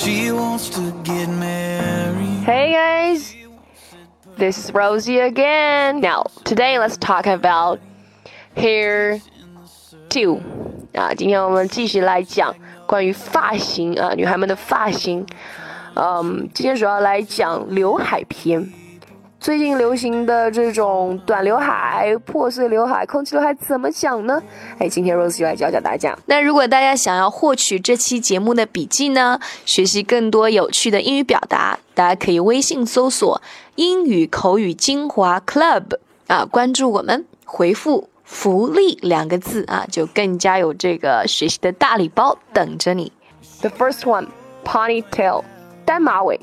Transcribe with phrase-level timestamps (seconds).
[0.00, 2.42] She wants to get married.
[2.46, 3.36] Hey guys,
[4.38, 6.00] this is Rosie again.
[6.00, 7.80] Now, today let's talk about
[8.56, 9.20] hair
[10.08, 10.40] do
[10.94, 12.54] 啊，今天我们继续来讲
[12.86, 15.26] 关于发型啊，女孩们的发型。
[15.94, 18.72] 嗯，今天主要来讲刘海篇。
[19.40, 24.40] 最近流行的这种短刘海、破碎刘海、空气刘海怎么讲呢？
[24.78, 26.14] 哎，今天 Rose 就来教教大家。
[26.26, 33.40] 那如果大家想要获取这期节目的笔记呢，学习更多有趣的英语表达，大家可以微信搜索
[33.76, 43.10] “英语口语精华 Club” 啊，关注我们，回复“福利”两个字啊，就更加有这个学习的大礼包等着你。
[43.62, 44.26] The first one,
[44.66, 45.44] ponytail，
[45.86, 46.38] 单马尾。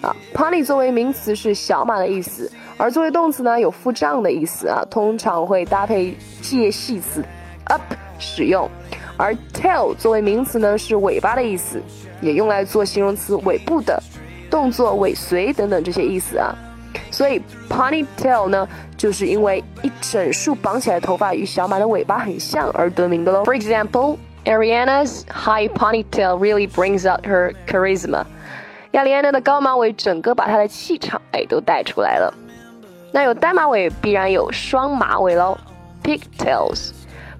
[0.00, 7.22] 啊，pony 作为名词是小马的意思，而作为动词呢有付账的意思啊，通常会搭配介系词
[7.64, 7.82] up
[8.18, 8.68] 使用，
[9.16, 11.82] 而 tail 作为名词呢是尾巴的意思，
[12.20, 14.02] 也用来做形容词尾部的
[14.50, 16.54] 动作尾随等等这些意思啊，
[17.10, 23.44] 所以 ponytail 呢就是因为一整束绑起来的头发与小马的尾巴很像而得名的喽。
[23.44, 28.24] For example, Ariana's high ponytail really brings out her charisma.
[28.92, 32.32] 亚历安娜的高马尾整个把她的气场哎都带出来了。
[33.12, 35.56] 那有单马尾，必然有双马尾喽
[36.02, 36.90] ，pigtails。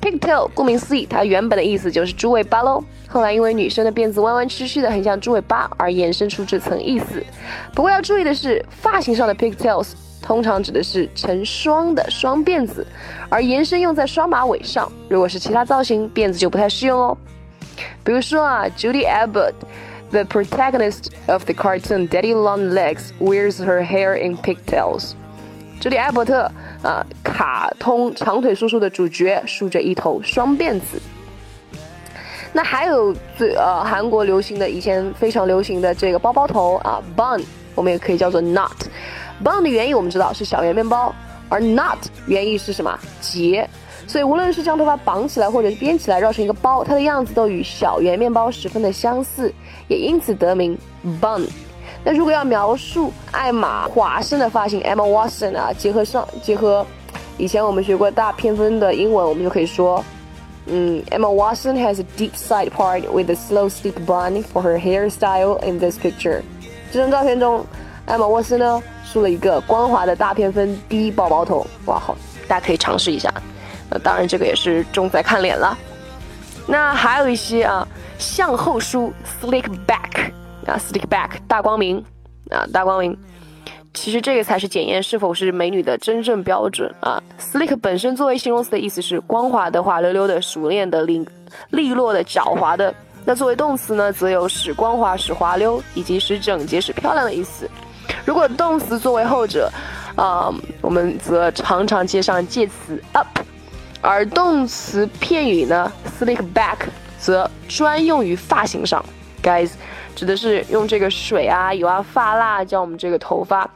[0.00, 2.82] pigtail 顾名思义，它原本的意思就是猪尾巴喽。
[3.08, 7.24] 后来因为女生的辫子弯弯曲曲的，很像猪尾巴，而延伸出这层意思。
[7.74, 12.86] 不过要注意的是，发型上的 pigtails 通常指的是成双的双辫子，
[13.30, 14.90] 而延伸用在双马尾上。
[15.08, 17.16] 如果是其他造型，辫子就不太适用哦。
[18.02, 19.54] 比如说啊，Judy Abbott。
[20.14, 25.14] The protagonist of the cartoon Daddy Long Legs wears her hair in pigtails.
[25.80, 26.48] 这里·艾伯特
[26.84, 31.02] 啊，卡通长腿叔叔的主角梳着一头双辫子。
[32.52, 37.42] 那还有最呃韩国流行的，以前非常流行的这个包包头啊，bun，
[37.74, 38.88] 我们也可以叫做 n o t。
[39.42, 41.12] bun 的原意我们知道是小圆面包，
[41.48, 42.96] 而 n o t 原意是什么？
[43.20, 43.68] 结。
[44.06, 49.52] 所以无论是将头发绑起来，或者是编起来绕成一个包，它的样子都与小圆面包十分的相似，
[49.88, 50.78] 也因此得名
[51.20, 51.46] bun。
[52.04, 56.86] 那如果要描述艾玛华生的发型 Emma Watson 啊，结合上结合
[57.38, 60.04] 以前我们学过大偏分的英文，我们就可以说，
[60.66, 65.78] 嗯，Emma Watson has a deep side part with a slow steep bun for her hairstyle in
[65.78, 66.42] this picture。
[66.92, 67.64] 这张照片中，
[68.04, 72.14] 艾玛沃森呢梳了一个光滑的大偏分低包包头，哇，好，
[72.46, 73.32] 大家可以尝试一下。
[73.90, 75.76] 那当然，这个也是重在看脸了。
[76.66, 77.86] 那还有一些啊，
[78.18, 80.30] 向后梳 （slick back）
[80.66, 82.02] 啊，slick back 大光明
[82.50, 83.16] 啊，大光明。
[83.92, 87.22] 其实这个才是检验是否是美女的真正标准啊。
[87.38, 91.24] slick 本身作为形容词的意思是光滑的、滑溜溜的、熟练的、利
[91.70, 92.92] 利落的、狡猾的。
[93.24, 97.70] 那作为动词呢，则有使光滑、使滑溜以及使整洁、使漂亮的意思。
[98.24, 99.70] 如果动词作为后者，
[100.16, 103.26] 啊、我们则常常接上介词 up。
[104.04, 106.76] 而动词片语呢，slick back
[107.18, 109.02] 则专用于发型上
[109.42, 109.72] ，guys
[110.14, 113.68] 指的是用这个水啊、油啊、发蜡将我们这个头发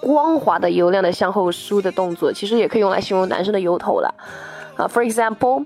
[0.00, 4.12] 光滑的、油亮的向后梳的动作，其实也可以用来形容男生的油头了。
[4.76, 5.64] 啊、f o r example,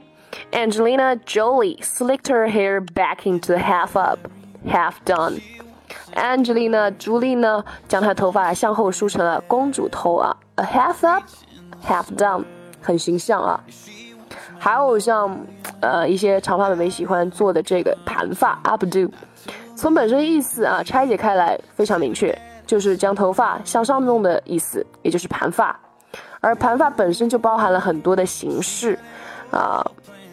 [0.53, 4.19] Angelina Jolie slicked her hair back into half up,
[4.69, 5.41] half done.
[6.15, 11.25] Angelina 朱莉呢，将她头发向后梳成了公主头啊，a half up,
[11.87, 12.44] half down。
[12.82, 13.59] 很形象啊，
[14.59, 15.38] 还有像
[15.81, 19.09] 呃一些长发美眉喜欢做的这个盘发 updo，
[19.76, 25.78] 从本身意思啊拆解开来非常明确，就是将头发向上弄的意思，也就是盘发。
[26.41, 28.99] 而盘发本身就包含了很多的形式
[29.50, 29.81] 啊，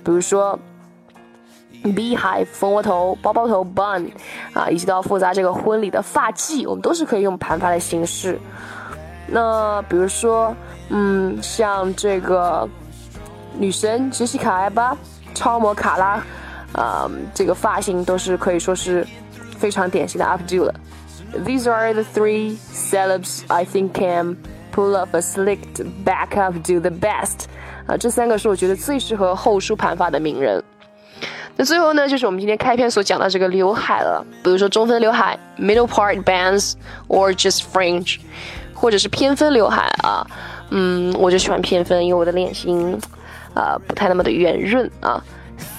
[0.03, 0.57] 比如说
[1.83, 4.09] beehive 蜂窝头、包包头 bun
[4.53, 8.39] 啊，以及到复杂这个婚礼的发髻，我们都是可以用盘发的形式。
[9.27, 10.55] 那比如说。
[10.89, 12.67] 嗯，像这个
[13.57, 14.97] 女神杰西卡艾巴、
[15.33, 16.23] 超模卡拉，
[16.73, 19.05] 啊、这个发型都是可以说是
[19.57, 20.73] 非常典型的 updo 了。
[21.45, 24.37] These are the three celebs I think can
[24.73, 27.45] pull off a slicked back updo the best。
[27.85, 30.63] 啊，这三个是我觉得最适合后梳盘发的名人。
[31.55, 36.73] 那最后呢，就是我们今天开篇所讲的这个刘海了，比如说中分刘海 （middle part bangs）
[37.07, 38.17] or just fringe，
[38.73, 40.25] 或者是偏分刘海啊。
[40.71, 42.97] 嗯，我就喜欢偏分，因为我的脸型，
[43.53, 45.23] 呃，不太那么的圆润啊。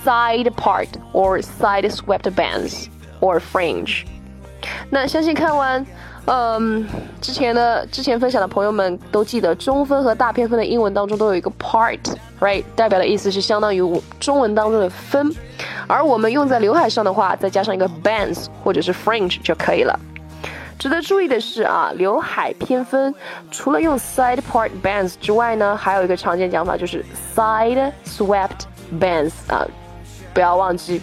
[0.04, 2.86] Side part or side swept bands
[3.20, 4.02] or fringe。
[4.90, 5.86] 那相信看完，
[6.26, 6.86] 嗯，
[7.20, 13.82] 之前的之前分享的朋友们都记得，中分和大偏分的英文当中都有一个 part，right，代表的意思是相当于
[14.18, 15.34] 中文当中的分，
[15.86, 19.98] 而我们用在刘海上的话，再加上一个 bands 或者是 fringe 就可以了。
[20.80, 23.14] 值得注意的是啊，刘海偏分
[23.50, 27.04] 除了用 side part bands 之外呢，还有一个常见讲法就是
[27.36, 28.62] side swept
[28.98, 29.66] bands 啊，
[30.32, 31.02] 不要忘记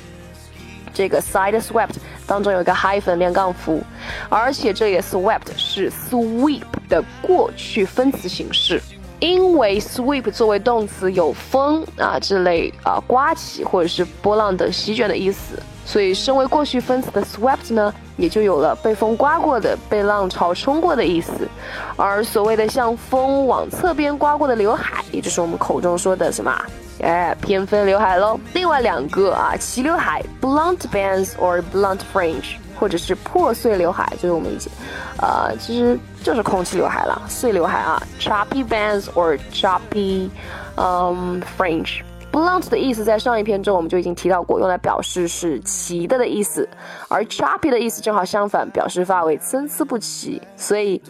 [0.91, 3.83] 这个 side swept 当中有一个 hyphen 连杠符，
[4.29, 8.81] 而且这个 swept 是 sweep 的过去分词形式。
[9.19, 15.55] 因为 sweep 作为动词有风啊之类啊刮起或者是波浪等席卷的意思，
[15.85, 21.31] 所以身为过去分词的 swept 呢，也就有了被风刮过的、被浪潮冲过的意思。
[21.95, 26.55] 而所谓的像风往侧边刮过的刘海，也就是我们口中说的什么？
[27.01, 28.39] 哎，偏分刘海喽。
[28.53, 32.57] 另外两个啊，齐刘海 blunt bands or blunt fringe。
[32.79, 34.71] 或者是破碎刘海，就是我们以前，
[35.21, 40.29] 呃，其实就是空气刘海了，碎刘海啊，choppy bands or choppy，
[40.75, 42.01] 嗯，fringe。
[42.29, 46.67] blunt 的意思在上一篇中我们就已经提到过，用来表示是齐的的意思，
[47.07, 50.39] 而 choppy 的意思正好相反，表示发尾参差不齐。
[50.55, 51.01] 所以，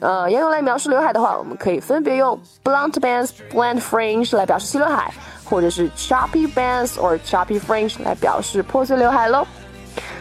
[0.00, 5.10] 呃，要用来描述刘海的话，我们可以分别用 blunt bands、blunt fringe 来表示齐刘海，
[5.44, 9.46] 或者是 choppy bands or choppy fringe 来表示破碎刘海喽。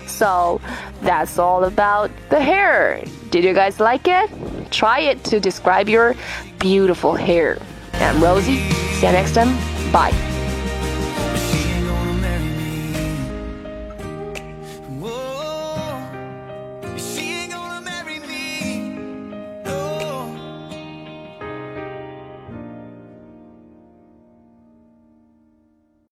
[0.07, 0.61] So
[1.01, 3.03] that's all about the hair.
[3.29, 4.29] Did you guys like it?
[4.71, 6.15] Try it to describe your
[6.59, 7.59] beautiful hair.
[7.93, 8.59] I'm Rosie.
[8.99, 9.53] See you next time.
[9.91, 10.32] Bye.